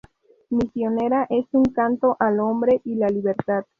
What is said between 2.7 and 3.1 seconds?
y la